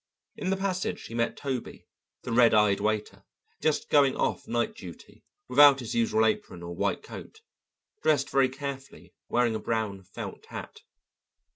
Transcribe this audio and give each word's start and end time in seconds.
In 0.35 0.49
the 0.49 0.57
passage 0.57 1.03
he 1.03 1.13
met 1.13 1.37
Toby, 1.37 1.85
the 2.23 2.31
red 2.31 2.55
eyed 2.55 2.79
waiter, 2.79 3.23
just 3.61 3.91
going 3.91 4.15
off 4.15 4.47
night 4.47 4.73
duty, 4.73 5.23
without 5.47 5.79
his 5.79 5.93
usual 5.93 6.25
apron 6.25 6.63
or 6.63 6.73
white 6.75 7.03
coat, 7.03 7.41
dressed 8.01 8.31
very 8.31 8.49
carefully, 8.49 9.13
wearing 9.29 9.53
a 9.53 9.59
brown 9.59 10.01
felt 10.01 10.47
hat. 10.47 10.79